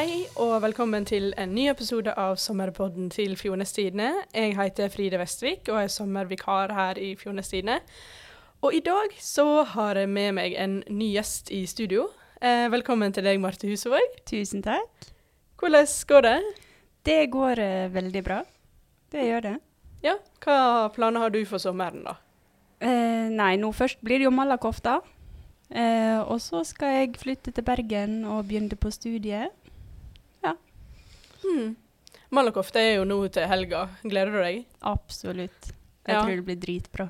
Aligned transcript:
Hei 0.00 0.22
og 0.40 0.62
velkommen 0.64 1.04
til 1.04 1.34
en 1.36 1.50
ny 1.52 1.66
episode 1.68 2.14
av 2.16 2.38
Sommerpodden 2.40 3.10
til 3.12 3.34
Fjornes 3.36 3.74
Tidende. 3.76 4.22
Jeg 4.32 4.54
heter 4.56 4.88
Fride 4.88 5.18
Vestvik 5.20 5.68
og 5.68 5.76
er 5.82 5.90
sommervikar 5.92 6.72
her 6.72 6.96
i 6.96 7.10
Fjornes 7.20 7.52
Tidende. 7.52 7.82
Og 8.64 8.78
i 8.78 8.80
dag 8.86 9.12
så 9.20 9.44
har 9.74 10.00
jeg 10.00 10.08
med 10.08 10.38
meg 10.38 10.56
en 10.56 10.78
ny 10.88 11.10
gjest 11.18 11.52
i 11.52 11.66
studio. 11.68 12.06
Eh, 12.40 12.70
velkommen 12.72 13.12
til 13.12 13.28
deg, 13.28 13.42
Marte 13.44 13.68
Husevåg. 13.68 14.16
Tusen 14.24 14.64
takk. 14.64 15.10
Hvordan 15.60 15.92
går 16.08 16.26
det? 16.30 16.34
Det 17.04 17.20
går 17.36 17.64
eh, 17.66 17.92
veldig 17.92 18.24
bra. 18.24 18.40
Det 19.12 19.28
gjør 19.28 19.48
det. 19.50 19.56
Ja, 20.06 20.16
hva 20.40 20.88
planer 20.96 21.26
har 21.26 21.36
du 21.36 21.42
for 21.44 21.60
sommeren, 21.60 22.08
da? 22.08 22.16
Eh, 22.80 23.28
nei, 23.28 23.58
nå 23.60 23.74
først 23.76 24.00
blir 24.00 24.16
det 24.16 24.30
jo 24.30 24.32
Malakofta. 24.32 25.02
Eh, 25.70 26.18
og 26.24 26.40
så 26.40 26.64
skal 26.64 26.96
jeg 26.96 27.18
flytte 27.20 27.52
til 27.52 27.68
Bergen 27.68 28.24
og 28.24 28.46
begynne 28.48 28.80
på 28.80 28.90
studiet. 28.90 29.59
Hmm. 31.44 31.76
Malakoff 32.30 32.70
det 32.74 32.80
er 32.80 32.96
jo 33.00 33.04
nå 33.08 33.20
til 33.32 33.46
helga. 33.50 33.86
Gleder 34.04 34.32
du 34.36 34.40
deg? 34.42 34.64
Absolutt. 34.86 35.72
Jeg 36.06 36.14
Ja. 36.14 36.22
tror 36.24 36.36
det 36.36 36.44
blir 36.46 36.60
dritbra. 36.62 37.08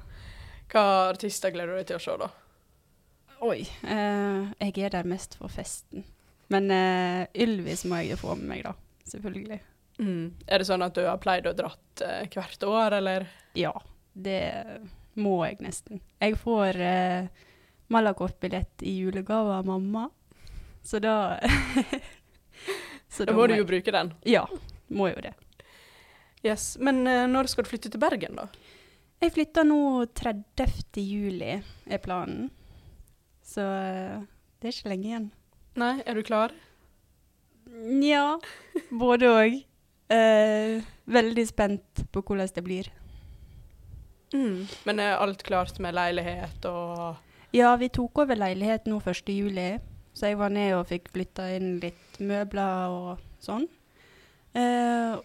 Hva 0.71 0.85
artister 1.11 1.51
gleder 1.53 1.73
du 1.75 1.77
deg 1.81 1.87
til 1.91 1.97
å 1.97 2.05
se, 2.05 2.17
da? 2.21 2.29
Oi. 3.43 3.61
Eh, 3.83 4.53
jeg 4.61 4.79
er 4.85 4.91
der 4.91 5.05
mest 5.09 5.35
for 5.39 5.49
festen. 5.49 6.05
Men 6.51 6.71
eh, 6.71 7.27
Ylvis 7.35 7.85
må 7.89 8.01
jeg 8.03 8.11
jo 8.15 8.17
få 8.17 8.37
med 8.37 8.49
meg, 8.49 8.63
da. 8.65 8.75
Selvfølgelig. 9.09 9.61
Mm. 10.01 10.33
Er 10.49 10.59
det 10.59 10.67
sånn 10.67 10.83
at 10.85 10.95
du 10.97 11.03
har 11.07 11.19
pleid 11.23 11.47
å 11.47 11.55
dratt 11.57 12.03
eh, 12.07 12.27
hvert 12.33 12.63
år, 12.69 12.97
eller? 13.01 13.27
Ja, 13.59 13.73
det 14.15 14.41
må 15.21 15.39
jeg 15.47 15.61
nesten. 15.61 16.01
Jeg 16.21 16.37
får 16.41 16.77
eh, 16.81 17.29
Malakoff-billett 17.91 18.83
i 18.87 18.97
julegave 19.03 19.59
av 19.59 19.67
mamma, 19.67 20.09
så 20.83 21.01
da 21.03 21.39
så 23.11 23.27
Da 23.27 23.35
må 23.35 23.47
du 23.51 23.57
jo 23.59 23.67
bruke 23.67 23.93
den. 23.95 24.13
Ja, 24.29 24.45
må 24.89 25.11
jo 25.11 25.23
det. 25.25 25.35
Yes. 26.47 26.77
Men 26.81 27.03
eh, 27.07 27.27
når 27.29 27.51
skal 27.53 27.67
du 27.67 27.71
flytte 27.73 27.91
til 27.93 28.01
Bergen, 28.01 28.39
da? 28.39 28.47
Jeg 29.21 29.35
flytter 29.35 29.67
nå 29.69 30.07
30. 30.17 31.03
juli, 31.05 31.59
er 31.61 32.01
planen. 32.01 32.49
Så 33.45 33.61
eh, 33.61 34.23
det 34.61 34.71
er 34.71 34.77
ikke 34.77 34.93
lenge 34.95 35.11
igjen. 35.11 35.27
Nei, 35.81 35.97
er 36.07 36.17
du 36.17 36.23
klar? 36.25 36.55
Nja, 37.71 38.39
både 39.03 39.29
òg. 39.29 39.59
Eh, 40.11 40.81
veldig 41.11 41.45
spent 41.47 42.05
på 42.11 42.23
hvordan 42.25 42.49
det 42.55 42.65
blir. 42.67 42.89
Mm. 44.33 44.67
Men 44.87 45.03
er 45.03 45.19
alt 45.19 45.43
klart 45.47 45.79
med 45.83 45.95
leilighet 45.95 46.67
og 46.71 47.19
Ja, 47.55 47.75
vi 47.77 47.89
tok 47.91 48.23
over 48.23 48.39
leilighet 48.39 48.87
nå 48.87 49.01
1. 49.03 49.31
juli, 49.35 49.73
så 50.15 50.31
jeg 50.31 50.39
var 50.39 50.53
ned 50.55 50.75
og 50.79 50.87
fikk 50.87 51.11
flytta 51.11 51.49
inn 51.57 51.81
litt 51.83 52.10
møbler 52.21 52.95
og 52.95 53.23
sånn. 53.43 53.67
Eh, 54.57 55.17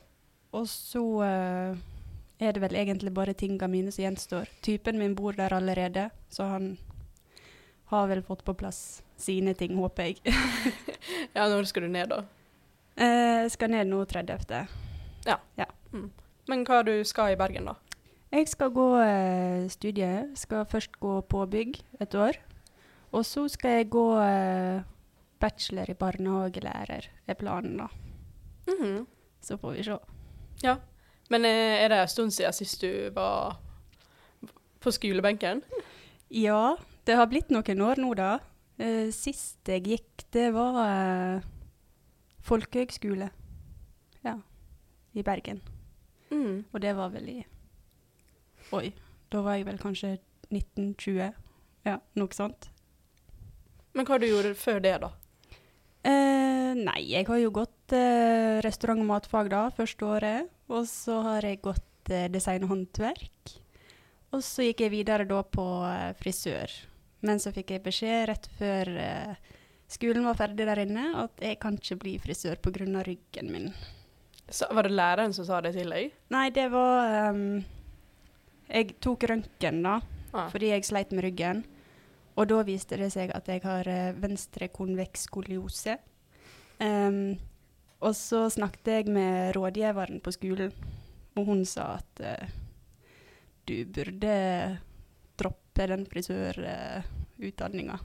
og 0.56 0.68
så 0.72 1.04
eh, 1.26 1.84
er 2.40 2.56
det 2.56 2.64
vel 2.64 2.78
egentlig 2.80 3.14
bare 3.16 3.36
tinga 3.38 3.68
mine 3.72 3.92
som 3.92 4.06
gjenstår. 4.06 4.52
Typen 4.66 5.00
min 5.02 5.16
bor 5.18 5.36
der 5.38 5.56
allerede, 5.56 6.10
så 6.30 6.48
han 6.56 6.76
har 7.92 8.08
vel 8.10 8.24
fått 8.26 8.46
på 8.46 8.56
plass 8.58 9.04
sine 9.18 9.54
ting, 9.54 9.78
håper 9.80 10.12
jeg. 10.12 10.22
Ja, 11.36 11.50
når 11.52 11.68
skal 11.68 11.86
du 11.86 11.92
ned, 11.92 12.10
da? 12.14 12.24
Eh, 12.96 13.46
skal 13.52 13.70
ned 13.74 13.92
nå 13.92 14.06
30. 14.08 14.66
Men 16.46 16.62
hva 16.66 16.84
du 16.86 16.94
skal 17.08 17.34
i 17.34 17.38
Bergen, 17.40 17.66
da? 17.72 17.74
Jeg 18.36 18.50
skal 18.52 18.74
gå 18.74 18.88
eh, 19.02 19.66
studiet. 19.72 20.36
Skal 20.38 20.68
først 20.70 21.00
gå 21.02 21.20
påbygg 21.32 21.80
et 22.04 22.16
år. 22.16 22.38
Og 23.16 23.26
så 23.26 23.48
skal 23.50 23.80
jeg 23.80 23.90
gå 23.90 24.06
eh, 24.22 24.84
bachelor 25.42 25.90
i 25.90 25.98
barnehagelærer, 26.00 27.10
er 27.28 27.40
planen 27.40 27.78
da. 27.78 27.88
Mhm. 28.68 29.06
Så 29.42 29.58
får 29.62 29.76
vi 29.78 29.84
se. 29.84 29.98
Ja. 30.64 30.78
Men 31.30 31.46
eh, 31.46 31.84
er 31.84 31.90
det 31.90 32.00
en 32.02 32.08
stund 32.08 32.34
siden 32.34 32.54
sist 32.54 32.82
du 32.82 33.10
var 33.14 33.60
på 34.82 34.92
skolebenken? 34.94 35.62
Ja, 36.30 36.76
det 37.06 37.18
har 37.18 37.30
blitt 37.30 37.52
noen 37.54 37.82
år 37.82 38.02
nå, 38.02 38.14
da. 38.18 38.40
Eh, 38.78 39.10
sist 39.14 39.70
jeg 39.70 39.86
gikk, 39.86 40.26
det 40.34 40.52
var 40.54 40.80
eh, 40.84 41.46
folkehøgskole. 42.46 43.30
Ja, 44.26 44.38
i 45.14 45.24
Bergen. 45.24 45.62
Mm. 46.32 46.66
Og 46.74 46.82
det 46.82 46.96
var 46.98 47.14
vel 47.14 47.30
i 47.30 47.42
Oi, 48.74 48.90
da 49.30 49.44
var 49.46 49.60
jeg 49.60 49.68
vel 49.68 49.78
kanskje 49.78 50.16
1920. 50.50 51.36
Ja, 51.86 52.00
noe 52.18 52.34
sånt. 52.34 52.72
Men 53.94 54.08
hva 54.10 54.18
du 54.20 54.26
gjorde 54.26 54.56
før 54.58 54.82
det, 54.82 54.96
da? 55.04 55.12
Eh, 56.06 56.72
nei, 56.78 57.00
jeg 57.10 57.26
har 57.28 57.40
jo 57.42 57.52
gått 57.56 57.94
eh, 57.98 58.60
restaurant- 58.66 59.02
og 59.02 59.08
matfag 59.10 59.50
da, 59.50 59.64
første 59.74 60.06
året. 60.06 60.52
Og 60.70 60.86
så 60.90 61.18
har 61.26 61.46
jeg 61.48 61.64
gått 61.66 62.12
eh, 62.14 62.28
design 62.34 62.66
og 62.68 62.74
håndverk. 62.76 63.56
Og 64.36 64.44
så 64.46 64.68
gikk 64.68 64.84
jeg 64.86 64.94
videre 64.94 65.26
da 65.30 65.42
på 65.48 65.66
eh, 65.90 66.12
frisør. 66.20 66.70
Men 67.26 67.42
så 67.42 67.50
fikk 67.56 67.74
jeg 67.74 67.84
beskjed 67.88 68.28
rett 68.30 68.50
før 68.60 68.92
eh, 69.02 69.54
skolen 69.90 70.26
var 70.28 70.38
ferdig 70.38 70.68
der 70.70 70.84
inne, 70.86 71.08
at 71.24 71.42
jeg 71.42 71.58
kan 71.64 71.78
ikke 71.80 71.98
bli 72.04 72.18
frisør 72.22 72.60
pga. 72.62 72.86
ryggen 73.08 73.52
min. 73.54 73.72
Så 74.50 74.68
Var 74.70 74.84
det 74.86 74.94
læreren 74.94 75.34
som 75.34 75.46
sa 75.48 75.62
det 75.66 75.74
til 75.74 75.90
deg? 75.90 76.12
Nei, 76.30 76.50
det 76.54 76.68
var 76.70 77.32
um, 77.34 77.64
Jeg 78.70 78.94
tok 79.02 79.24
røntgen, 79.30 79.82
da, 79.82 80.02
Ah. 80.36 80.50
fordi 80.52 80.68
jeg 80.74 80.84
sleit 80.84 81.12
med 81.16 81.24
ryggen. 81.24 81.64
Og 82.36 82.50
da 82.52 82.62
viste 82.68 82.98
det 83.00 83.12
seg 83.14 83.32
at 83.36 83.48
jeg 83.48 83.64
har 83.64 83.88
eh, 83.88 84.16
venstre 84.20 84.68
konveks 84.74 85.28
skoliose. 85.30 85.98
Um, 86.84 87.38
og 88.04 88.12
så 88.18 88.46
snakket 88.52 88.92
jeg 88.92 89.14
med 89.16 89.56
rådgiveren 89.56 90.20
på 90.22 90.34
skolen, 90.36 90.74
og 91.40 91.48
hun 91.48 91.64
sa 91.66 91.94
at 91.96 92.20
uh, 92.20 92.58
du 93.66 93.86
burde 93.88 94.36
droppe 95.40 95.88
den 95.90 96.04
frisørutdanninga. 96.12 97.98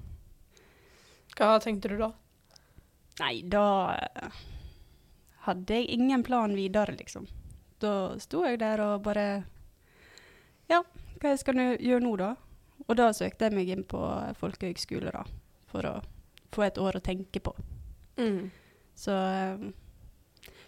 Hva 1.36 1.50
tenkte 1.62 1.90
du 1.90 1.98
da? 2.00 2.10
Nei, 3.20 3.42
da 3.44 3.64
eh, 3.98 4.38
hadde 5.46 5.76
jeg 5.76 5.90
ingen 5.96 6.22
plan 6.24 6.54
videre, 6.56 6.94
liksom. 6.96 7.26
Da 7.80 8.16
sto 8.20 8.44
jeg 8.46 8.60
der 8.60 8.80
og 8.84 9.02
bare 9.04 9.42
Ja, 10.70 10.82
hva 11.20 11.34
skal 11.40 11.60
jeg 11.60 11.80
gjøre 11.84 12.04
nå, 12.04 12.14
da? 12.20 12.34
Og 12.88 12.96
da 12.98 13.10
søkte 13.16 13.48
jeg 13.48 13.56
meg 13.56 13.68
inn 13.72 13.84
på 13.88 14.00
folkehøgskole, 14.40 15.12
da. 15.14 15.24
For 15.70 15.86
å 15.86 15.94
få 16.54 16.64
et 16.66 16.80
år 16.82 16.98
å 16.98 17.04
tenke 17.04 17.42
på. 17.44 17.52
Mm. 18.18 18.50
Så 18.98 19.14
eh, 19.14 19.68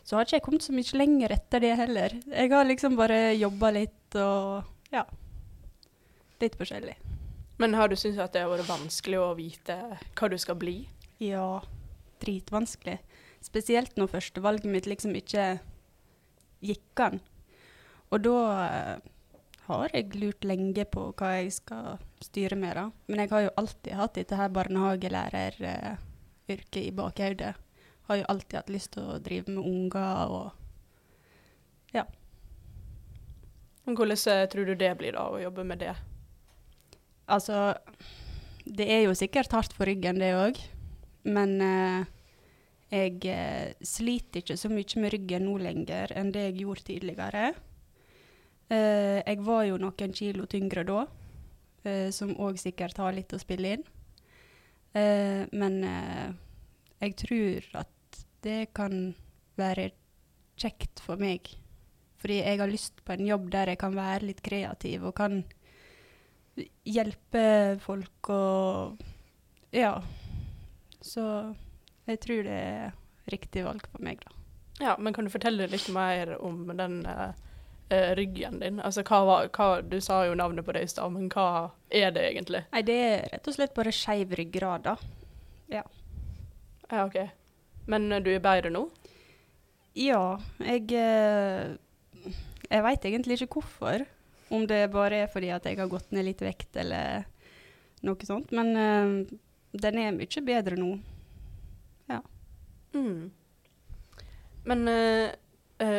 Så 0.03 0.17
har 0.17 0.27
ikke 0.27 0.39
jeg 0.39 0.45
kommet 0.47 0.67
så 0.67 0.75
mye 0.75 0.99
lenger 0.99 1.35
etter 1.37 1.63
det 1.63 1.75
heller. 1.79 2.15
Jeg 2.27 2.51
har 2.53 2.67
liksom 2.69 2.97
bare 2.99 3.33
jobba 3.35 3.73
litt 3.79 4.19
og 4.21 4.69
Ja. 4.93 5.07
Litt 6.43 6.57
forskjellig. 6.59 6.97
Men 7.63 7.75
har 7.79 7.89
du 7.89 7.95
syntes 7.95 8.19
at 8.19 8.33
det 8.35 8.43
har 8.43 8.51
vært 8.51 8.67
vanskelig 8.67 9.19
å 9.21 9.35
vite 9.39 9.77
hva 10.19 10.29
du 10.31 10.39
skal 10.41 10.57
bli? 10.59 10.89
Ja, 11.23 11.61
dritvanskelig. 12.23 12.99
Spesielt 13.43 13.95
når 13.99 14.11
førstevalget 14.17 14.71
mitt 14.71 14.89
liksom 14.91 15.15
ikke 15.19 15.61
gikk 16.63 17.03
an. 17.05 17.21
Og 18.11 18.25
da 18.27 18.37
eh, 18.67 18.97
har 19.81 19.91
jeg 19.97 20.17
lurt 20.21 20.43
lenge 20.47 20.85
på 20.93 21.03
hva 21.19 21.29
jeg 21.39 21.49
skal 21.57 21.85
styre 22.23 22.57
med, 22.59 22.73
da. 22.79 22.85
Men 23.09 23.19
jeg 23.23 23.31
har 23.33 23.43
jo 23.47 23.59
alltid 23.63 23.93
hatt 23.99 24.17
dette 24.19 24.39
her 24.39 24.51
barnehagelæreryrket 24.55 26.83
i 26.83 26.97
bakhodet. 26.97 27.53
Har 28.09 28.17
jo 28.19 28.31
alltid 28.33 28.57
hatt 28.59 28.75
lyst 28.75 28.91
til 28.97 29.05
å 29.09 29.23
drive 29.23 29.47
med 29.53 29.63
unger 29.63 30.15
og 30.33 30.49
ja. 31.93 32.05
Hvordan 33.85 34.19
eh, 34.33 34.49
tror 34.49 34.67
du 34.67 34.75
det 34.79 34.95
blir 34.99 35.13
da, 35.17 35.29
å 35.29 35.41
jobbe 35.43 35.65
med 35.67 35.79
det? 35.83 35.95
Altså, 37.33 37.75
det 38.65 38.89
er 38.91 39.07
jo 39.07 39.19
sikkert 39.19 39.55
hardt 39.57 39.75
for 39.77 39.89
ryggen, 39.89 40.21
det 40.23 40.33
òg. 40.39 40.61
Men 41.29 41.57
eh, 41.63 42.01
jeg 42.93 43.19
eh, 43.31 43.75
sliter 43.87 44.43
ikke 44.43 44.59
så 44.59 44.71
mye 44.73 45.03
med 45.03 45.15
ryggen 45.15 45.47
nå 45.49 45.59
lenger 45.63 46.15
enn 46.19 46.33
det 46.35 46.49
jeg 46.49 46.63
gjorde 46.63 46.89
tidligere. 46.89 47.53
Eh, 48.71 49.23
jeg 49.27 49.41
var 49.45 49.65
jo 49.67 49.81
noen 49.81 50.15
kilo 50.17 50.47
tyngre 50.47 50.85
da, 50.89 51.07
eh, 51.85 52.11
som 52.11 52.35
òg 52.37 52.61
sikkert 52.61 53.01
har 53.03 53.13
litt 53.17 53.33
å 53.33 53.41
spille 53.41 53.77
inn. 53.77 53.85
Eh, 54.95 55.49
men 55.53 55.83
eh, 55.85 56.31
jeg 57.01 57.17
tror 57.25 57.69
at 57.83 58.23
det 58.43 58.73
kan 58.75 59.15
være 59.57 59.91
kjekt 60.61 61.03
for 61.05 61.21
meg. 61.21 61.49
Fordi 62.23 62.39
jeg 62.39 62.61
har 62.61 62.71
lyst 62.71 63.03
på 63.05 63.17
en 63.17 63.27
jobb 63.27 63.51
der 63.51 63.73
jeg 63.73 63.81
kan 63.83 63.97
være 63.97 64.29
litt 64.29 64.43
kreativ 64.45 65.09
og 65.09 65.17
kan 65.19 65.43
hjelpe 66.85 67.79
folk 67.83 68.31
og 68.31 69.01
Ja. 69.73 70.03
Så 71.03 71.23
jeg 72.07 72.21
tror 72.23 72.45
det 72.47 72.53
er 72.53 72.93
riktig 73.33 73.65
valg 73.65 73.87
for 73.91 74.03
meg, 74.05 74.21
da. 74.23 74.31
Ja, 74.83 74.97
men 74.99 75.15
kan 75.15 75.25
du 75.27 75.31
fortelle 75.33 75.67
litt 75.71 75.89
mer 75.95 76.37
om 76.43 76.67
den 76.77 77.01
eh, 77.07 77.33
eh, 77.93 78.13
ryggen 78.19 78.59
din? 78.63 78.81
Altså, 78.81 79.05
hva 79.07 79.21
var, 79.29 79.51
hva, 79.55 79.69
du 79.85 79.99
sa 80.05 80.23
jo 80.27 80.37
navnet 80.39 80.67
på 80.67 80.75
det 80.77 80.85
i 80.87 80.91
stad, 80.91 81.13
men 81.15 81.29
hva 81.33 81.73
er 81.93 82.15
det 82.15 82.25
egentlig? 82.31 82.65
Nei, 82.73 82.83
det 82.89 82.97
er 83.05 83.29
rett 83.35 83.51
og 83.51 83.57
slett 83.57 83.75
bare 83.77 83.95
skeiv 83.95 84.35
ryggrad, 84.39 84.89
da. 84.89 84.97
Ja, 85.73 85.85
OK. 87.05 87.21
Men 87.93 88.11
eh, 88.13 88.25
du 88.25 88.33
er 88.35 88.43
bedre 88.45 88.73
nå? 88.73 88.87
Ja, 89.99 90.39
jeg 90.65 90.89
eh, 90.97 91.77
Jeg 92.71 92.85
veit 92.87 93.05
egentlig 93.05 93.41
ikke 93.41 93.61
hvorfor. 93.61 94.07
Om 94.53 94.67
det 94.69 94.87
bare 94.93 95.25
er 95.25 95.33
fordi 95.33 95.49
at 95.53 95.65
jeg 95.69 95.79
har 95.81 95.89
gått 95.89 96.13
ned 96.13 96.27
litt 96.29 96.43
vekt 96.45 96.77
eller 96.81 97.25
noe 98.05 98.29
sånt. 98.29 98.53
Men 98.53 98.77
eh, 98.77 99.39
den 99.73 99.99
er 100.01 100.15
mye 100.17 100.45
bedre 100.45 100.77
nå. 100.81 100.95
Mm. 102.93 103.31
Men 104.65 104.89
eh, 104.89 105.31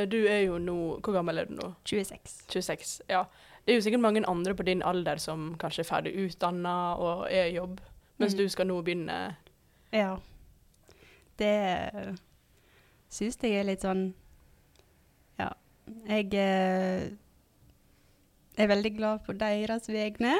du 0.09 0.19
er 0.29 0.43
jo 0.45 0.57
nå 0.61 0.75
Hvor 1.03 1.13
gammel 1.17 1.37
er 1.41 1.45
du 1.49 1.55
nå? 1.57 1.71
26. 1.85 2.45
26. 2.49 3.01
Ja. 3.09 3.23
Det 3.65 3.73
er 3.73 3.77
jo 3.79 3.83
sikkert 3.85 4.03
mange 4.03 4.23
andre 4.27 4.53
på 4.55 4.65
din 4.67 4.81
alder 4.83 5.19
som 5.23 5.53
kanskje 5.59 5.83
er 5.85 5.87
ferdig 5.89 6.13
utdanna 6.25 6.73
og 6.99 7.25
er 7.31 7.45
i 7.51 7.55
jobb, 7.57 7.79
mens 8.19 8.33
Mm. 8.35 8.37
du 8.37 8.49
skal 8.49 8.67
nå 8.67 8.81
begynne 8.83 9.35
Ja. 9.93 10.17
Det 11.37 12.15
syns 13.09 13.37
jeg 13.41 13.55
er 13.59 13.63
litt 13.67 13.81
sånn 13.85 14.13
Ja. 15.39 15.49
Jeg 16.07 16.33
eh, 16.33 17.09
er 18.57 18.67
veldig 18.69 18.95
glad 18.97 19.23
på 19.25 19.33
deres 19.37 19.87
vegne. 19.89 20.39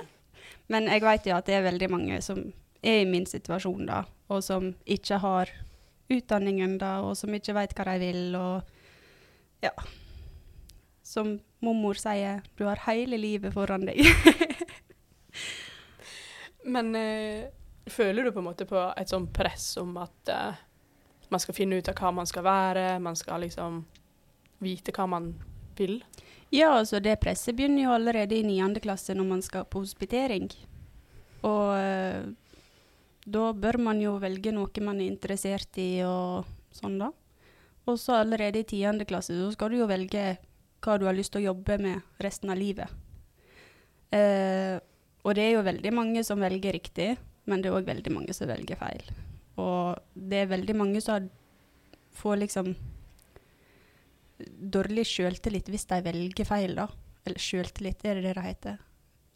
Men 0.69 0.88
jeg 0.88 1.01
vet 1.01 1.25
jo 1.28 1.36
at 1.36 1.46
det 1.46 1.56
er 1.56 1.66
veldig 1.72 1.89
mange 1.92 2.22
som 2.22 2.39
er 2.84 3.01
i 3.01 3.06
min 3.10 3.25
situasjon, 3.25 3.86
da, 3.88 4.04
og 4.30 4.44
som 4.44 4.74
ikke 4.86 5.18
har 5.24 5.50
utdanningen, 6.12 6.78
da, 6.78 6.98
og 7.01 7.16
som 7.18 7.34
ikke 7.34 7.54
vet 7.56 7.74
hva 7.75 7.86
de 7.94 8.00
vil, 8.04 8.36
og 8.36 8.63
ja. 9.63 9.74
Som 11.04 11.38
mormor 11.63 12.00
sier, 12.00 12.44
du 12.57 12.65
har 12.68 12.81
hele 12.88 13.19
livet 13.19 13.54
foran 13.56 13.88
deg. 13.88 14.04
Men 16.74 16.94
eh, 16.95 17.50
føler 17.92 18.24
du 18.24 18.31
på 18.31 18.44
en 18.44 18.48
måte 18.48 18.68
på 18.68 18.80
et 18.98 19.12
sånn 19.12 19.27
press 19.36 19.74
om 19.81 19.98
at 20.01 20.31
eh, 20.31 20.62
man 21.33 21.44
skal 21.44 21.57
finne 21.57 21.80
ut 21.80 21.89
av 21.92 21.98
hva 22.00 22.13
man 22.15 22.30
skal 22.30 22.45
være, 22.45 22.86
man 23.04 23.18
skal 23.19 23.44
liksom 23.44 23.81
vite 24.63 24.94
hva 24.95 25.07
man 25.10 25.33
vil? 25.77 26.00
Ja, 26.54 26.75
altså 26.77 27.01
det 27.04 27.18
presset 27.24 27.57
begynner 27.57 27.88
jo 27.88 27.95
allerede 27.95 28.38
i 28.38 28.45
niende 28.45 28.83
klasse 28.83 29.15
når 29.18 29.27
man 29.27 29.42
skal 29.44 29.65
på 29.65 29.81
hospitering. 29.83 30.48
Og 31.44 31.74
eh, 31.75 32.24
da 33.25 33.50
bør 33.56 33.80
man 33.81 34.00
jo 34.04 34.15
velge 34.21 34.54
noe 34.56 34.86
man 34.86 35.01
er 35.01 35.10
interessert 35.10 35.80
i 35.81 36.04
og 36.07 36.48
sånn, 36.75 37.00
da. 37.01 37.10
Og 37.90 38.00
så 38.00 38.16
allerede 38.22 38.62
i 38.62 38.68
tiende 38.68 39.06
klasse 39.08 39.36
så 39.36 39.50
skal 39.54 39.74
du 39.74 39.82
jo 39.82 39.90
velge 39.90 40.38
hva 40.84 40.98
du 41.00 41.06
har 41.08 41.16
lyst 41.16 41.34
til 41.34 41.44
å 41.44 41.52
jobbe 41.52 41.78
med 41.82 42.24
resten 42.24 42.52
av 42.52 42.60
livet. 42.60 42.92
Eh, 44.14 44.80
og 45.24 45.36
det 45.36 45.46
er 45.46 45.54
jo 45.56 45.68
veldig 45.68 45.94
mange 45.96 46.24
som 46.28 46.42
velger 46.44 46.76
riktig, 46.76 47.14
men 47.48 47.62
det 47.64 47.70
er 47.70 47.78
òg 47.78 47.88
veldig 47.88 48.14
mange 48.14 48.36
som 48.36 48.50
velger 48.52 48.80
feil. 48.80 49.14
Og 49.60 50.00
det 50.16 50.44
er 50.44 50.52
veldig 50.52 50.76
mange 50.80 51.04
som 51.04 51.30
får 52.18 52.42
liksom 52.44 52.74
dårlig 54.74 55.06
sjøltillit 55.08 55.70
hvis 55.72 55.88
de 55.90 56.02
velger 56.06 56.48
feil, 56.48 56.76
da. 56.78 56.88
Eller 57.24 57.40
sjøltillit, 57.40 58.04
er 58.04 58.20
det 58.20 58.28
det 58.28 58.36
det 58.38 58.48
heter? 58.48 58.82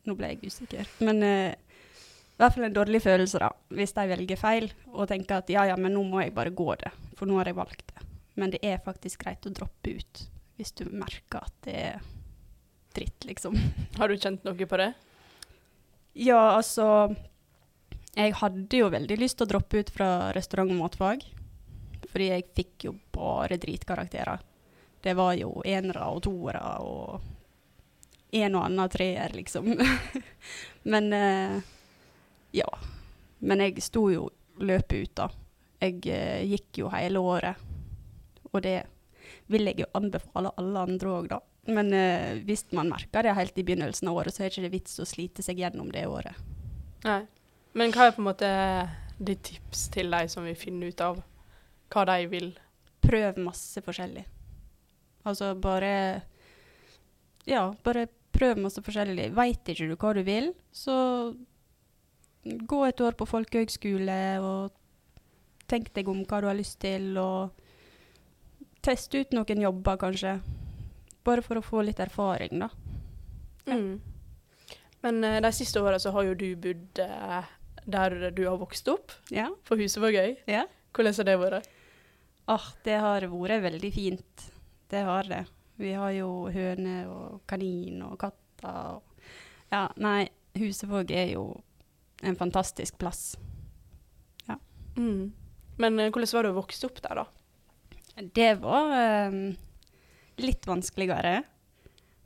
Nå 0.08 0.16
ble 0.18 0.34
jeg 0.34 0.52
usikker. 0.52 0.92
Men 1.04 1.24
eh, 1.24 1.56
i 1.56 2.42
hvert 2.42 2.54
fall 2.56 2.68
en 2.68 2.76
dårlig 2.76 3.02
følelse, 3.04 3.40
da. 3.44 3.52
Hvis 3.74 3.96
de 3.96 4.08
velger 4.12 4.40
feil 4.40 4.70
og 4.94 5.08
tenker 5.12 5.40
at 5.40 5.52
ja, 5.52 5.68
ja, 5.72 5.80
men 5.80 5.96
nå 5.96 6.04
må 6.08 6.22
jeg 6.24 6.36
bare 6.36 6.56
gå 6.56 6.70
det, 6.84 6.92
for 7.18 7.30
nå 7.30 7.40
har 7.40 7.50
jeg 7.50 7.60
valgt 7.60 7.88
det. 7.94 8.07
Men 8.38 8.54
det 8.54 8.62
er 8.66 8.84
faktisk 8.86 9.26
greit 9.26 9.46
å 9.50 9.54
droppe 9.54 9.98
ut 9.98 10.28
hvis 10.58 10.74
du 10.78 10.88
merker 10.90 11.44
at 11.46 11.54
det 11.66 11.76
er 11.78 12.06
dritt, 12.98 13.26
liksom. 13.30 13.58
Har 13.98 14.10
du 14.10 14.18
kjent 14.18 14.46
noe 14.46 14.68
på 14.70 14.80
det? 14.82 14.92
Ja, 16.18 16.58
altså 16.58 17.14
Jeg 18.18 18.34
hadde 18.40 18.80
jo 18.80 18.90
veldig 18.90 19.20
lyst 19.22 19.38
til 19.38 19.46
å 19.46 19.52
droppe 19.54 19.84
ut 19.84 19.92
fra 19.94 20.32
restaurant- 20.34 20.74
og 20.74 20.80
matfag. 20.82 21.26
Fordi 22.08 22.30
jeg 22.32 22.48
fikk 22.58 22.88
jo 22.88 22.96
bare 23.14 23.60
dritkarakterer. 23.62 24.42
Det 25.04 25.14
var 25.18 25.36
jo 25.38 25.60
enere 25.66 26.08
og 26.10 26.24
toere 26.26 26.64
og 26.82 27.28
en 28.38 28.58
og 28.58 28.66
annen 28.66 28.90
treer, 28.92 29.34
liksom. 29.38 29.70
Men 30.92 31.14
eh, 31.14 31.60
ja. 32.58 32.68
Men 33.40 33.62
jeg 33.62 33.86
sto 33.86 34.08
jo 34.10 34.28
løpet 34.58 34.98
ut, 34.98 35.14
da. 35.22 35.30
Jeg 35.86 36.02
eh, 36.10 36.44
gikk 36.50 36.82
jo 36.82 36.92
hele 36.92 37.22
året. 37.22 37.67
Og 38.54 38.62
det 38.66 38.80
vil 39.52 39.68
jeg 39.70 39.82
jo 39.84 39.90
anbefale 39.98 40.54
alle 40.60 40.84
andre 40.88 41.14
òg, 41.14 41.30
da. 41.32 41.42
Men 41.68 41.92
eh, 41.96 42.38
hvis 42.48 42.64
man 42.76 42.92
merker 42.92 43.26
det 43.28 43.36
helt 43.36 43.58
i 43.60 43.66
begynnelsen 43.68 44.08
av 44.08 44.22
året, 44.22 44.36
så 44.36 44.46
er 44.46 44.52
det 44.52 44.62
ikke 44.62 44.76
vits 44.78 45.02
å 45.04 45.08
slite 45.08 45.44
seg 45.44 45.60
gjennom 45.60 45.90
det 45.92 46.06
året. 46.08 46.38
Nei. 47.04 47.24
Men 47.78 47.92
hva 47.94 48.08
er 48.08 48.16
på 48.16 48.24
en 48.24 48.30
måte 48.30 48.52
ditt 49.18 49.44
tips 49.50 49.88
til 49.94 50.14
de 50.14 50.24
som 50.32 50.48
vil 50.48 50.58
finne 50.58 50.90
ut 50.90 51.04
av 51.04 51.20
hva 51.94 52.06
de 52.10 52.30
vil? 52.32 52.50
Prøv 53.04 53.40
masse 53.44 53.84
forskjellig. 53.84 54.24
Altså 55.28 55.54
bare 55.60 56.24
Ja, 57.48 57.70
bare 57.84 58.08
prøv 58.36 58.60
masse 58.64 58.82
forskjellig. 58.84 59.30
Veit 59.36 59.70
ikke 59.72 59.88
du 59.90 59.96
hva 59.96 60.14
du 60.16 60.24
vil, 60.28 60.52
så 60.72 60.96
gå 62.48 62.82
et 62.86 63.02
år 63.04 63.16
på 63.20 63.28
folkehøgskole 63.28 64.18
og 64.44 64.76
tenk 65.68 65.90
deg 65.96 66.08
om 66.08 66.22
hva 66.24 66.42
du 66.42 66.48
har 66.48 66.58
lyst 66.58 66.80
til, 66.84 67.18
og 67.20 67.52
test 68.88 69.16
ut 69.16 69.34
noen 69.36 69.64
jobber, 69.64 70.00
kanskje. 70.00 70.38
Bare 71.28 71.44
for 71.44 71.60
å 71.60 71.66
få 71.66 71.84
litt 71.84 72.00
erfaring, 72.04 72.62
da. 72.64 72.70
Ja. 73.68 73.76
Mm. 73.76 73.98
Men 75.04 75.20
uh, 75.28 75.38
de 75.44 75.52
siste 75.54 75.82
åra 75.84 76.00
så 76.02 76.14
har 76.16 76.26
jo 76.26 76.38
du 76.40 76.48
bodd 76.58 77.02
uh, 77.04 77.44
der 77.86 78.16
du 78.36 78.46
har 78.48 78.58
vokst 78.60 78.88
opp, 78.92 79.12
Ja. 79.32 79.50
for 79.68 79.80
huset 79.80 80.02
var 80.04 80.16
gøy. 80.16 80.38
ja. 80.50 80.66
Hvordan 80.98 81.14
har 81.20 81.28
det 81.28 81.36
vært? 81.38 81.68
Ah, 82.50 82.64
det 82.88 82.96
har 83.04 83.28
vært 83.30 83.62
veldig 83.62 83.92
fint. 83.94 84.46
Det 84.90 85.04
har 85.06 85.28
det. 85.30 85.44
Vi 85.78 85.92
har 85.94 86.16
jo 86.16 86.48
høne 86.50 86.96
og 87.12 87.44
kanin 87.46 88.02
og 88.08 88.18
katter 88.24 88.96
og 88.96 89.04
Ja, 89.70 89.84
nei, 90.00 90.30
Husevåg 90.56 91.12
er 91.12 91.34
jo 91.36 91.44
en 92.24 92.40
fantastisk 92.40 92.98
plass. 92.98 93.36
Mm. 94.98 95.32
Men 95.78 96.00
eh, 96.00 96.10
hvordan 96.10 96.34
var 96.34 96.48
det 96.48 96.54
å 96.56 96.58
vokse 96.58 96.88
opp 96.90 97.02
der, 97.06 97.22
da? 97.22 97.26
Det 98.18 98.54
var 98.62 98.94
eh, 98.98 99.38
litt 100.42 100.68
vanskeligere. 100.68 101.42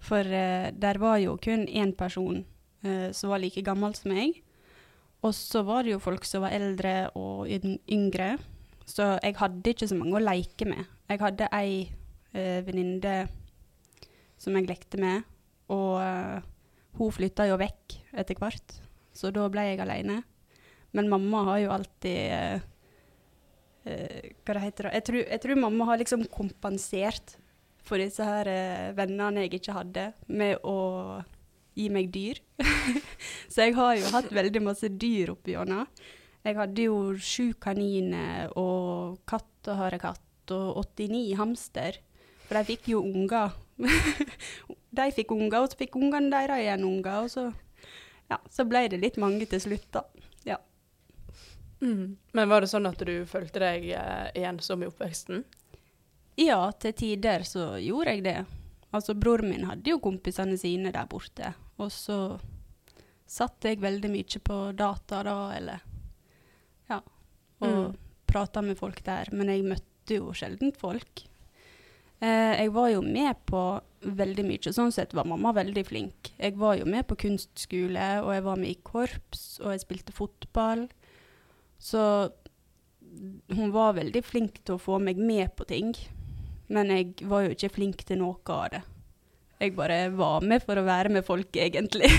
For 0.02 0.26
uh, 0.26 0.72
der 0.74 0.98
var 0.98 1.20
jo 1.22 1.36
kun 1.38 1.68
én 1.70 1.92
person 1.94 2.40
uh, 2.82 3.12
som 3.14 3.30
var 3.30 3.42
like 3.44 3.62
gammel 3.62 3.94
som 3.94 4.10
meg. 4.16 4.40
Og 5.22 5.36
så 5.38 5.62
var 5.62 5.86
det 5.86 5.94
jo 5.94 6.02
folk 6.02 6.26
som 6.26 6.42
var 6.42 6.56
eldre 6.58 7.12
og 7.14 7.46
yngre. 7.86 8.32
Så 8.90 9.12
jeg 9.22 9.38
hadde 9.38 9.76
ikke 9.76 9.90
så 9.92 10.00
mange 10.00 10.18
å 10.18 10.24
leke 10.24 10.66
med. 10.66 10.90
Jeg 11.12 11.22
hadde 11.22 11.52
ei 11.54 11.86
uh, 12.34 12.60
venninne 12.66 13.28
som 14.42 14.58
jeg 14.58 14.66
lekte 14.66 14.98
med, 14.98 15.22
og 15.70 16.00
uh, 16.02 16.42
hun 16.98 17.14
flytta 17.14 17.46
jo 17.46 17.60
vekk 17.62 18.00
etter 18.18 18.40
hvert. 18.42 18.80
Så 19.14 19.30
da 19.36 19.46
ble 19.52 19.68
jeg 19.70 19.84
alene. 19.84 20.24
Men 20.96 21.12
mamma 21.12 21.44
har 21.52 21.60
jo 21.62 21.72
alltid 21.72 22.20
eh, 22.36 22.64
Hva 23.82 24.54
det 24.54 24.62
heter 24.62 24.88
det? 24.88 24.92
Jeg 25.00 25.06
tror, 25.08 25.22
jeg 25.26 25.42
tror 25.42 25.60
mamma 25.64 25.88
har 25.90 26.02
liksom 26.02 26.26
kompensert 26.30 27.36
for 27.86 28.02
disse 28.02 28.26
her 28.26 28.50
eh, 28.50 28.90
vennene 28.98 29.46
jeg 29.46 29.58
ikke 29.60 29.76
hadde, 29.76 30.08
med 30.32 30.62
å 30.68 31.22
gi 31.78 31.88
meg 31.94 32.12
dyr. 32.14 32.42
så 33.52 33.68
jeg 33.68 33.76
har 33.78 33.96
jo 33.98 34.12
hatt 34.14 34.32
veldig 34.34 34.64
masse 34.64 34.92
dyr 35.02 35.34
oppi 35.36 35.56
gjennom. 35.56 35.88
Jeg 36.42 36.58
hadde 36.58 36.88
jo 36.88 36.98
sju 37.22 37.52
kaniner 37.62 38.54
og 38.58 39.20
katt 39.30 39.70
og 39.70 39.78
harekatt 39.78 40.54
og 40.56 40.82
89 40.98 41.36
hamster. 41.38 42.00
For 42.48 42.58
de 42.58 42.66
fikk 42.74 42.90
jo 42.96 43.04
unger. 43.06 43.54
de 44.98 45.06
fikk 45.16 45.36
unger, 45.36 45.62
og 45.62 45.70
så 45.72 45.80
fikk 45.80 46.00
ungene 46.00 46.32
deres 46.34 46.64
igjen 46.64 46.88
unger. 46.88 47.28
Og 47.28 47.30
så, 47.34 47.46
ja, 48.32 48.42
så 48.50 48.66
ble 48.68 48.88
det 48.92 49.02
litt 49.04 49.22
mange 49.22 49.46
til 49.50 49.62
slutt, 49.64 49.88
da. 49.94 50.06
Mm. 51.82 52.16
Men 52.38 52.50
var 52.50 52.62
det 52.62 52.70
sånn 52.70 52.86
at 52.90 53.00
du 53.06 53.26
følte 53.26 53.60
deg 53.64 53.88
eh, 53.98 54.28
ensom 54.46 54.84
i 54.84 54.90
oppveksten? 54.90 55.44
Ja, 56.38 56.72
til 56.80 56.94
tider 56.94 57.44
så 57.48 57.72
gjorde 57.82 58.14
jeg 58.16 58.24
det. 58.24 58.38
Altså, 58.94 59.16
bror 59.18 59.42
min 59.46 59.66
hadde 59.66 59.90
jo 59.94 60.00
kompisene 60.04 60.58
sine 60.60 60.92
der 60.94 61.08
borte. 61.10 61.54
Og 61.82 61.90
så 61.92 62.40
satt 63.32 63.64
jeg 63.66 63.80
veldig 63.82 64.10
mye 64.12 64.42
på 64.44 64.60
data 64.78 65.24
da, 65.24 65.38
eller 65.58 65.82
Ja. 66.90 67.02
Og 67.62 67.92
Mm. 67.92 67.98
prata 68.28 68.62
med 68.62 68.78
folk 68.78 69.04
der. 69.04 69.30
Men 69.32 69.48
jeg 69.48 69.64
møtte 69.64 70.16
jo 70.18 70.32
sjelden 70.34 70.74
folk. 70.76 71.24
Eh, 72.22 72.58
jeg 72.62 72.72
var 72.74 72.90
jo 72.90 73.02
med 73.02 73.36
på 73.46 73.82
veldig 74.04 74.46
mye. 74.46 74.72
Sånn 74.74 74.92
sett 74.92 75.14
var 75.14 75.26
mamma 75.26 75.52
veldig 75.54 75.86
flink. 75.86 76.32
Jeg 76.40 76.56
var 76.58 76.78
jo 76.78 76.86
med 76.86 77.08
på 77.08 77.16
kunstskole, 77.18 78.22
og 78.24 78.34
jeg 78.34 78.44
var 78.44 78.56
med 78.58 78.70
i 78.70 78.78
korps, 78.84 79.60
og 79.62 79.72
jeg 79.72 79.80
spilte 79.82 80.12
fotball. 80.14 80.88
Så 81.82 82.02
hun 83.52 83.72
var 83.74 83.98
veldig 83.98 84.22
flink 84.24 84.62
til 84.64 84.78
å 84.78 84.82
få 84.82 85.00
meg 85.04 85.20
med 85.20 85.52
på 85.58 85.66
ting. 85.68 85.94
Men 86.72 86.94
jeg 86.94 87.28
var 87.28 87.46
jo 87.46 87.56
ikke 87.56 87.74
flink 87.76 88.06
til 88.08 88.22
noe 88.22 88.40
av 88.54 88.70
det. 88.76 88.82
Jeg 89.62 89.76
bare 89.78 89.98
var 90.16 90.46
med 90.46 90.64
for 90.64 90.80
å 90.80 90.86
være 90.88 91.12
med 91.14 91.26
folk, 91.26 91.54
egentlig. 91.54 92.10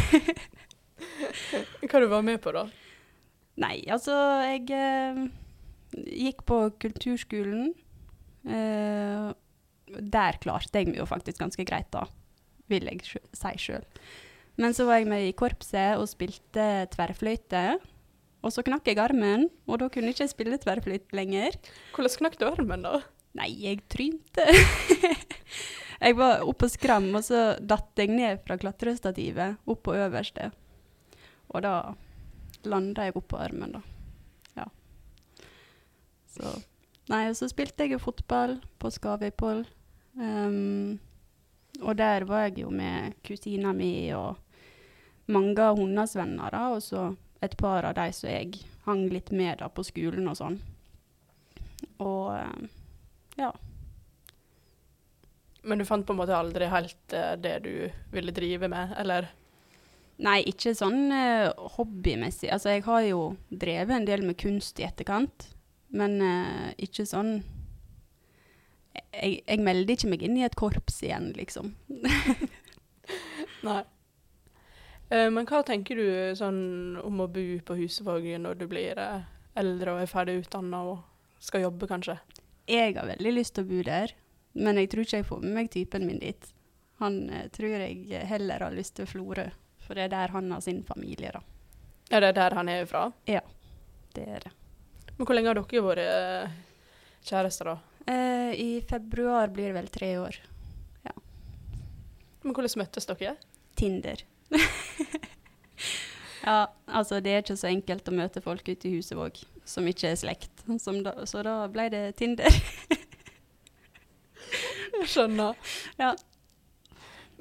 Hva 1.88 2.02
du 2.02 2.07
var 2.11 2.23
med 2.26 2.38
på, 2.42 2.52
da? 2.54 2.66
Nei, 3.62 3.83
altså, 3.90 4.14
jeg 4.47 4.69
eh, 4.76 5.25
Gikk 5.92 6.45
på 6.49 6.59
kulturskolen. 6.81 7.73
Eh, 8.49 9.33
der 9.92 10.38
klarte 10.40 10.81
jeg 10.81 10.88
meg 10.88 11.00
jo 11.02 11.09
faktisk 11.09 11.42
ganske 11.42 11.66
greit, 11.69 11.90
da, 11.92 12.07
vil 12.73 12.87
jeg 12.88 13.02
si 13.04 13.52
sjøl. 13.61 13.85
Men 14.61 14.76
så 14.76 14.87
var 14.88 15.00
jeg 15.00 15.11
med 15.11 15.26
i 15.26 15.35
korpset 15.37 15.99
og 16.00 16.09
spilte 16.09 16.87
tverrfløyte. 16.95 17.64
Og 18.42 18.54
så 18.54 18.64
knakk 18.66 18.88
jeg 18.90 18.99
armen, 18.99 19.46
og 19.70 19.78
da 19.82 19.88
kunne 19.92 20.11
jeg 20.11 20.16
ikke 20.16 20.30
spille 20.32 20.58
tverrflyt 20.61 21.14
lenger. 21.14 21.58
Hvordan 21.94 22.16
knakk 22.22 22.38
du 22.40 22.46
armen, 22.49 22.87
da? 22.87 23.02
Nei, 23.38 23.49
jeg 23.62 23.84
trynte. 23.92 24.44
jeg 26.04 26.16
var 26.18 26.42
oppe 26.42 26.66
på 26.66 26.72
skram, 26.75 27.08
og 27.14 27.22
så 27.25 27.52
datt 27.61 28.02
jeg 28.02 28.11
ned 28.12 28.42
fra 28.46 28.58
klatrestativet 28.61 29.62
opp 29.70 29.84
på 29.87 29.94
øverste. 29.94 30.50
Og 31.52 31.62
da 31.64 31.76
landa 32.66 33.06
jeg 33.06 33.16
oppå 33.18 33.38
armen, 33.40 33.78
da. 33.78 33.82
Ja. 34.58 34.68
Så 36.34 36.58
Nei, 37.11 37.25
og 37.28 37.34
så 37.37 37.49
spilte 37.50 37.84
jeg 37.84 37.96
jo 37.96 38.02
fotball 38.02 38.56
på 38.80 38.90
Skavøypoll. 38.94 39.64
Um, 40.14 41.00
og 41.82 41.96
der 41.99 42.25
var 42.28 42.46
jeg 42.46 42.62
jo 42.62 42.70
med 42.70 43.16
kusina 43.26 43.72
mi 43.75 44.12
og 44.14 44.38
mange 45.32 45.56
av 45.64 45.80
hennes 45.80 46.14
venner, 46.16 46.52
da, 46.54 46.62
og 46.76 46.82
så 46.84 47.08
et 47.42 47.56
par 47.58 47.87
av 47.88 47.96
de 47.99 48.06
som 48.14 48.30
jeg 48.30 48.62
hang 48.87 49.06
litt 49.11 49.30
med 49.34 49.61
da 49.62 49.68
på 49.72 49.84
skolen 49.87 50.30
og 50.30 50.38
sånn. 50.38 50.58
Og 52.02 52.32
um, 52.38 52.68
ja. 53.38 53.50
Men 55.62 55.78
du 55.78 55.87
fant 55.87 56.06
på 56.06 56.14
en 56.14 56.20
måte 56.22 56.37
aldri 56.37 56.68
helt 56.70 57.14
uh, 57.14 57.34
det 57.38 57.56
du 57.66 57.75
ville 58.14 58.34
drive 58.34 58.70
med, 58.70 58.94
eller? 58.99 59.30
Nei, 60.22 60.40
ikke 60.50 60.75
sånn 60.78 61.11
uh, 61.11 61.50
hobbymessig. 61.78 62.50
Altså, 62.54 62.75
jeg 62.76 62.87
har 62.87 63.06
jo 63.08 63.25
drevet 63.50 63.96
en 63.96 64.06
del 64.06 64.26
med 64.26 64.38
kunst 64.42 64.78
i 64.82 64.87
etterkant, 64.87 65.49
men 65.94 66.18
uh, 66.22 66.70
ikke 66.82 67.06
sånn 67.08 67.40
jeg, 68.92 69.40
jeg 69.46 69.61
melder 69.64 69.94
ikke 69.94 70.11
meg 70.12 70.22
inn 70.26 70.37
i 70.37 70.44
et 70.44 70.56
korps 70.58 70.99
igjen, 71.04 71.30
liksom. 71.37 71.72
Nei. 73.66 73.82
Men 75.12 75.45
hva 75.49 75.61
tenker 75.66 75.99
du 75.99 76.07
sånn 76.38 76.97
om 77.04 77.21
å 77.21 77.28
bo 77.28 77.45
på 77.66 77.76
Husevåg 77.76 78.31
når 78.40 78.61
du 78.62 78.66
blir 78.71 78.97
eldre 79.59 79.92
og 79.92 80.00
er 80.00 80.11
ferdig 80.11 80.38
utdanna 80.40 80.81
og 80.88 81.02
skal 81.42 81.66
jobbe, 81.66 81.88
kanskje? 81.90 82.16
Jeg 82.71 82.95
har 82.97 83.09
veldig 83.11 83.33
lyst 83.35 83.57
til 83.57 83.66
å 83.66 83.71
bo 83.73 83.83
der, 83.87 84.14
men 84.54 84.78
jeg 84.78 84.92
tror 84.92 85.04
ikke 85.04 85.21
jeg 85.21 85.28
får 85.28 85.42
med 85.42 85.57
meg 85.57 85.71
typen 85.75 86.07
min 86.07 86.21
dit. 86.23 86.50
Han 87.02 87.19
eh, 87.31 87.49
tror 87.52 87.75
jeg 87.83 88.26
heller 88.31 88.62
har 88.62 88.75
lyst 88.76 88.97
til 88.99 89.09
Florø, 89.11 89.49
for 89.83 89.99
det 89.99 90.07
er 90.07 90.12
der 90.14 90.35
han 90.37 90.52
har 90.54 90.62
sin 90.62 90.83
familie, 90.87 91.33
da. 91.35 91.42
Er 92.12 92.23
det 92.23 92.35
der 92.38 92.54
han 92.54 92.69
er 92.71 92.87
fra? 92.87 93.09
Ja, 93.26 93.42
det 94.14 94.26
er 94.28 94.45
det. 94.47 94.52
Men 95.16 95.26
hvor 95.26 95.37
lenge 95.37 95.50
har 95.50 95.59
dere 95.59 95.85
vært 95.87 97.25
kjærester, 97.26 97.73
da? 97.73 97.76
Eh, 98.12 98.52
I 98.59 98.71
februar 98.88 99.50
blir 99.54 99.71
det 99.71 99.76
vel 99.81 99.90
tre 99.92 100.12
år. 100.23 100.38
Ja. 101.07 101.14
Men 102.42 102.54
hvordan 102.54 102.83
møttes 102.85 103.09
dere? 103.11 103.37
Tinder. 103.78 104.23
ja, 106.42 106.66
altså 106.87 107.20
det 107.22 107.32
er 107.32 107.44
ikke 107.44 107.58
så 107.58 107.70
enkelt 107.70 108.08
å 108.11 108.14
møte 108.16 108.42
folk 108.44 108.66
ute 108.68 108.88
i 108.88 108.96
Husevåg 108.96 109.38
som 109.68 109.87
ikke 109.87 110.11
er 110.11 110.18
slekt. 110.18 110.64
Da, 110.66 111.14
så 111.28 111.42
da 111.46 111.56
ble 111.70 111.87
det 111.92 112.02
Tinder. 112.18 112.50
Jeg 114.99 115.08
skjønner. 115.14 115.58
Ja. 116.00 116.12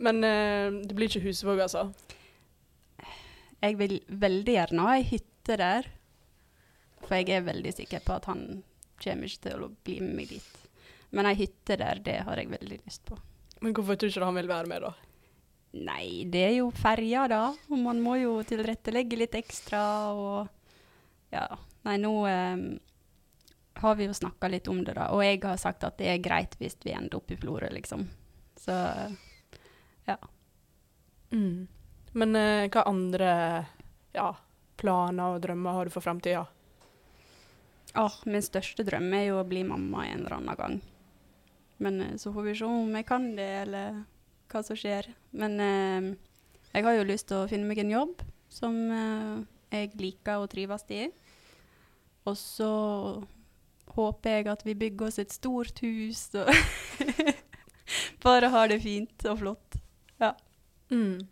Men 0.01 0.23
eh, 0.25 0.69
det 0.85 0.97
blir 0.97 1.09
ikke 1.09 1.23
Husevåg, 1.25 1.63
altså? 1.65 1.87
Jeg 3.61 3.77
vil 3.77 3.99
veldig 4.07 4.55
gjerne 4.57 4.85
ha 4.87 4.95
ei 4.97 5.05
hytte 5.05 5.57
der. 5.61 5.89
For 7.01 7.17
jeg 7.17 7.33
er 7.35 7.45
veldig 7.45 7.73
sikker 7.73 8.01
på 8.05 8.17
at 8.17 8.29
han 8.29 8.61
kommer 9.01 9.29
ikke 9.29 9.47
til 9.49 9.65
å 9.65 9.71
bli 9.85 9.99
med 10.01 10.17
meg 10.17 10.33
dit. 10.35 10.57
Men 11.11 11.27
ei 11.27 11.37
hytte 11.41 11.77
der, 11.81 12.01
det 12.05 12.21
har 12.27 12.39
jeg 12.39 12.53
veldig 12.53 12.81
lyst 12.85 13.03
på. 13.09 13.17
Men 13.61 13.73
hvorfor 13.77 13.97
tror 13.97 14.09
du 14.09 14.13
ikke 14.13 14.29
han 14.29 14.37
vil 14.39 14.49
være 14.49 14.69
med, 14.69 14.85
da? 14.85 15.10
Nei, 15.71 16.25
det 16.27 16.41
er 16.49 16.55
jo 16.57 16.69
ferja, 16.75 17.27
da. 17.31 17.43
Og 17.71 17.79
man 17.79 18.01
må 18.03 18.17
jo 18.19 18.39
tilrettelegge 18.47 19.19
litt 19.23 19.37
ekstra 19.39 19.83
og 20.11 20.57
Ja. 21.31 21.47
Nei, 21.87 21.95
nå 21.97 22.11
eh, 22.27 22.63
har 23.81 23.95
vi 23.95 24.05
jo 24.05 24.13
snakka 24.13 24.49
litt 24.51 24.67
om 24.67 24.83
det, 24.83 24.93
da. 24.99 25.07
Og 25.15 25.23
jeg 25.23 25.39
har 25.43 25.57
sagt 25.57 25.85
at 25.87 25.97
det 25.97 26.11
er 26.11 26.21
greit 26.21 26.57
hvis 26.59 26.75
vi 26.83 26.93
ender 26.93 27.17
opp 27.17 27.31
i 27.31 27.37
Florø, 27.39 27.71
liksom. 27.71 28.03
Så 28.59 28.75
ja. 30.05 30.17
Mm. 31.31 31.67
Men 32.11 32.35
eh, 32.35 32.67
hva 32.69 32.83
andre 32.91 33.31
ja, 34.13 34.29
planer 34.77 35.37
og 35.37 35.41
drømmer 35.41 35.77
har 35.77 35.87
du 35.87 35.95
for 35.95 36.03
framtida? 36.03 36.45
Oh, 37.95 38.13
min 38.25 38.43
største 38.43 38.85
drøm 38.87 39.09
er 39.15 39.29
jo 39.29 39.39
å 39.41 39.47
bli 39.47 39.63
mamma 39.67 40.05
en 40.07 40.21
eller 40.21 40.37
annen 40.37 40.59
gang. 40.59 40.79
Men 41.81 42.01
eh, 42.01 42.15
så 42.21 42.33
får 42.35 42.49
vi 42.49 42.57
se 42.59 42.67
om 42.67 42.95
jeg 42.99 43.07
kan 43.07 43.31
det, 43.39 43.51
eller 43.65 44.03
hva 44.51 44.63
som 44.65 44.77
skjer. 44.77 45.09
Men 45.31 45.57
eh, 45.63 46.11
jeg 46.71 46.87
har 46.87 46.97
jo 46.97 47.07
lyst 47.07 47.29
til 47.31 47.41
å 47.41 47.49
finne 47.51 47.69
meg 47.69 47.81
en 47.81 47.93
jobb 47.93 48.23
som 48.51 48.77
eh, 48.95 49.35
jeg 49.71 49.93
liker 49.99 50.43
og 50.43 50.51
trives 50.51 50.85
i. 50.91 51.05
Og 52.29 52.35
så 52.37 52.71
håper 53.95 54.37
jeg 54.37 54.49
at 54.51 54.63
vi 54.65 54.77
bygger 54.77 55.09
oss 55.09 55.19
et 55.19 55.33
stort 55.33 55.81
hus 55.83 56.29
og 56.39 56.51
bare 58.25 58.51
har 58.53 58.71
det 58.71 58.81
fint 58.83 59.25
og 59.27 59.41
flott. 59.41 59.79
Ja. 60.21 60.35
Mm. 60.93 61.27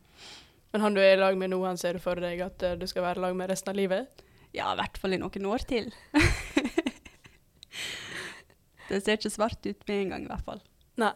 Men 0.73 0.85
han 0.85 0.95
du 0.95 1.01
er 1.01 1.15
i 1.15 1.21
lag 1.21 1.38
med 1.39 1.53
nå, 1.53 1.61
han 1.65 1.79
ser 1.79 1.97
du 1.97 2.03
for 2.03 2.19
deg 2.21 2.41
at 2.45 2.65
uh, 2.65 2.75
du 2.77 2.85
skal 2.89 3.05
være 3.05 3.21
i 3.21 3.25
lag 3.27 3.38
med 3.38 3.49
resten 3.51 3.71
av 3.71 3.79
livet? 3.79 4.25
Ja, 4.55 4.73
i 4.73 4.79
hvert 4.79 4.99
fall 5.01 5.15
i 5.15 5.21
noen 5.21 5.47
år 5.49 5.65
til. 5.69 5.89
det 8.89 9.01
ser 9.01 9.17
ikke 9.17 9.33
svart 9.33 9.65
ut 9.65 9.88
med 9.88 10.03
en 10.03 10.15
gang, 10.15 10.25
i 10.25 10.31
hvert 10.31 10.45
fall. 10.45 10.61
Nei. 11.01 11.15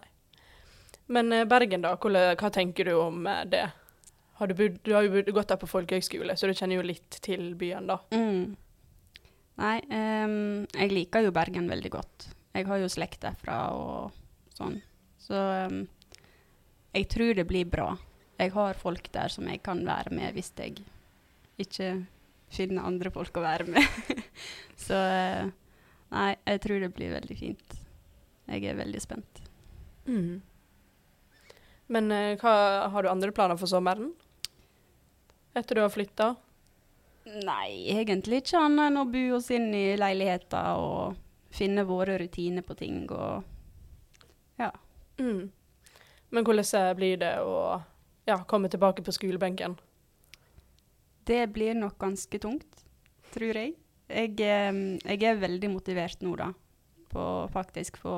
Men 1.12 1.34
uh, 1.34 1.44
Bergen, 1.50 1.84
da, 1.84 1.96
hva, 2.00 2.26
hva 2.40 2.52
tenker 2.54 2.88
du 2.88 2.94
om 2.98 3.26
uh, 3.28 3.44
det? 3.50 3.66
Har 4.40 4.50
du, 4.50 4.56
bud, 4.58 4.80
du, 4.84 4.94
har 4.96 5.06
jo 5.06 5.24
gått 5.36 5.52
der 5.52 5.60
på 5.62 5.70
folkehøgskole, 5.70 6.36
så 6.38 6.50
du 6.50 6.56
kjenner 6.58 6.80
jo 6.80 6.86
litt 6.88 7.20
til 7.24 7.54
byen, 7.60 7.90
da. 7.92 8.00
Mm. 8.16 8.56
Nei, 9.62 9.76
um, 9.94 10.64
jeg 10.74 10.94
liker 10.94 11.28
jo 11.28 11.34
Bergen 11.36 11.70
veldig 11.70 11.92
godt. 11.94 12.30
Jeg 12.54 12.66
har 12.70 12.82
jo 12.82 12.90
slekt 12.90 13.22
derfra 13.26 13.58
og 13.78 14.16
sånn. 14.58 14.80
Så 15.22 15.38
um, 15.38 15.84
jeg 16.94 17.08
tror 17.14 17.34
det 17.38 17.46
blir 17.50 17.70
bra. 17.70 17.92
Jeg 18.42 18.54
har 18.56 18.80
folk 18.82 19.08
der 19.14 19.32
som 19.34 19.48
jeg 19.50 19.62
kan 19.66 19.84
være 19.86 20.14
med 20.14 20.34
hvis 20.36 20.52
jeg 20.58 20.82
ikke 21.62 21.92
finner 22.54 22.90
andre 22.90 23.12
folk 23.14 23.38
å 23.38 23.46
være 23.46 23.70
med. 23.70 24.02
Så 24.86 24.98
uh, 24.98 25.54
nei, 26.14 26.32
jeg 26.50 26.64
tror 26.66 26.82
det 26.84 26.92
blir 26.98 27.14
veldig 27.14 27.38
fint. 27.38 27.78
Jeg 28.50 28.66
er 28.70 28.82
veldig 28.82 29.02
spent. 29.02 29.46
Mm. 30.10 30.42
Men 31.94 32.10
uh, 32.12 32.34
hva, 32.42 32.56
har 32.94 33.06
du 33.06 33.12
andre 33.12 33.34
planer 33.36 33.60
for 33.60 33.70
sommeren? 33.70 34.12
Etter 35.54 35.78
du 35.78 35.84
har 35.84 35.94
flytta? 35.94 36.34
Nei, 37.24 37.94
egentlig 37.94 38.42
ikke 38.42 38.60
annet 38.60 38.90
enn 38.90 39.00
å 39.00 39.08
bo 39.08 39.24
oss 39.38 39.52
inn 39.54 39.70
i 39.78 39.94
leiligheter 39.96 40.80
og 40.82 41.20
finne 41.54 41.86
våre 41.88 42.18
rutiner 42.20 42.66
på 42.66 42.76
ting 42.76 43.06
og 43.14 43.46
ja. 44.60 44.72
Mm. 45.22 45.52
Men 46.34 46.46
hvordan 46.46 46.98
blir 46.98 47.20
det 47.22 47.36
å 47.46 47.78
ja, 48.26 48.40
komme 48.50 48.72
tilbake 48.74 49.06
på 49.06 49.14
skolebenken? 49.14 49.78
Det 51.24 51.46
blir 51.54 51.78
nok 51.78 51.96
ganske 52.02 52.40
tungt, 52.42 52.84
tror 53.32 53.56
jeg. 53.56 53.78
Jeg, 54.10 54.34
jeg 54.36 55.24
er 55.30 55.40
veldig 55.40 55.70
motivert 55.72 56.26
nå, 56.26 56.34
da, 56.36 56.50
på 57.14 57.24
faktisk 57.54 58.02
få 58.02 58.18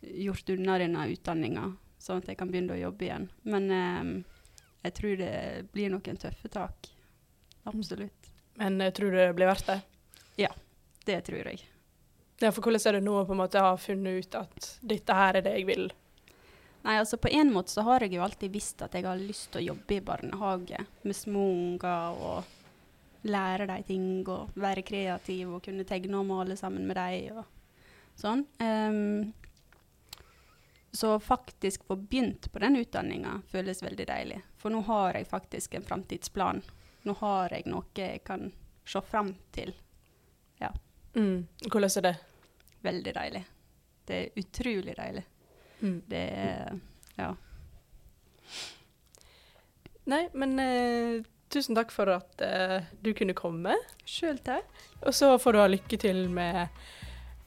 gjort 0.00 0.54
unna 0.54 0.78
denne 0.80 1.04
utdanninga, 1.12 1.66
sånn 1.98 2.22
at 2.22 2.30
jeg 2.30 2.38
kan 2.40 2.50
begynne 2.50 2.76
å 2.76 2.80
jobbe 2.80 3.08
igjen. 3.08 3.28
Men 3.42 3.70
jeg 4.84 4.94
tror 4.98 5.16
det 5.20 5.34
blir 5.74 5.90
noen 5.92 6.20
tøffe 6.20 6.50
tak. 6.52 6.90
Absolutt. 7.68 8.30
Men 8.58 8.80
jeg 8.82 8.94
tror 8.96 9.12
du 9.12 9.18
det 9.20 9.32
blir 9.38 9.50
verdt 9.50 9.66
det? 9.70 9.80
Ja, 10.40 10.50
det 11.06 11.20
tror 11.26 11.50
jeg. 11.50 11.64
Ja, 12.38 12.52
for 12.54 12.62
hvordan 12.62 12.84
er 12.86 12.98
det 12.98 13.06
nå 13.06 13.16
å 13.18 13.24
på 13.26 13.34
en 13.34 13.40
måte 13.42 13.62
ha 13.62 13.72
funnet 13.80 14.22
ut 14.22 14.36
at 14.38 14.68
dette 14.86 15.14
her 15.18 15.40
er 15.40 15.46
det 15.46 15.56
jeg 15.58 15.66
vil? 15.68 15.88
Nei, 16.84 16.94
altså 17.00 17.18
På 17.18 17.30
en 17.34 17.50
måte 17.52 17.74
så 17.74 17.82
har 17.88 18.04
jeg 18.04 18.14
jo 18.14 18.22
alltid 18.22 18.54
visst 18.54 18.82
at 18.86 18.94
jeg 18.94 19.06
har 19.06 19.18
lyst 19.18 19.50
til 19.52 19.60
å 19.60 19.66
jobbe 19.72 19.96
i 19.96 20.04
barnehage 20.04 20.78
med 21.02 21.16
små 21.18 21.48
unger 21.50 22.22
og 22.22 23.26
lære 23.28 23.66
dem 23.66 23.82
ting 23.88 24.06
og 24.30 24.54
være 24.54 24.86
kreativ 24.86 25.56
og 25.56 25.64
kunne 25.66 25.86
tegne 25.86 26.20
og 26.20 26.28
male 26.28 26.56
sammen 26.56 26.86
med 26.86 26.96
dem 26.96 27.42
og 27.42 27.48
sånn. 28.18 28.46
Um, 28.62 29.34
så 30.98 31.20
faktisk 31.20 31.84
få 31.86 31.96
begynt 31.96 32.52
på 32.52 32.58
den 32.58 32.76
utdanninga 32.76 33.36
føles 33.48 33.82
veldig 33.82 34.06
deilig. 34.08 34.40
For 34.58 34.74
nå 34.74 34.80
har 34.88 35.14
jeg 35.14 35.28
faktisk 35.30 35.76
en 35.78 35.84
framtidsplan. 35.86 36.62
Nå 37.06 37.14
har 37.20 37.54
jeg 37.54 37.68
noe 37.70 37.86
jeg 37.94 38.24
kan 38.26 38.48
se 38.82 39.02
fram 39.06 39.30
til. 39.54 39.70
Ja. 40.58 40.72
Mm. 41.14 41.46
Hvordan 41.68 41.94
er 42.00 42.06
det? 42.08 42.14
Veldig 42.82 43.14
deilig. 43.14 43.44
Det 44.10 44.18
er 44.18 44.42
utrolig 44.42 44.96
deilig. 44.98 45.24
Mm. 45.80 46.00
Det 46.10 46.24
er 46.46 46.80
Ja. 47.18 47.34
Nei, 50.08 50.22
men 50.32 50.58
eh, 50.58 51.22
tusen 51.52 51.78
takk 51.78 51.94
for 51.94 52.10
at 52.10 52.42
eh, 52.42 52.90
du 53.04 53.12
kunne 53.14 53.38
komme. 53.38 53.76
Sjøl 54.08 54.42
takk. 54.42 54.66
Og 55.04 55.14
så 55.14 55.30
får 55.38 55.54
du 55.54 55.60
ha 55.62 55.70
lykke 55.70 56.00
til 56.00 56.26
med 56.32 56.66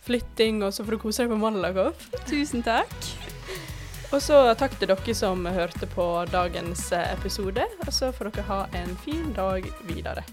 flytting, 0.08 0.63
og 0.63 0.72
så 0.72 0.86
får 0.86 0.96
du 0.96 1.03
kose 1.03 1.25
deg 1.25 1.36
på 1.36 1.41
Malakoff. 1.41 2.08
Tusen 2.29 2.63
takk. 2.63 3.12
Og 4.12 4.20
så 4.20 4.38
takk 4.60 4.74
til 4.75 4.91
dere 4.91 5.15
som 5.15 5.46
hørte 5.48 5.88
på 5.88 6.06
dagens 6.32 6.89
episode, 7.00 7.63
og 7.86 7.94
så 7.96 8.12
får 8.12 8.32
dere 8.32 8.50
ha 8.50 8.63
en 8.84 8.98
fin 9.06 9.32
dag 9.38 9.63
videre. 9.88 10.25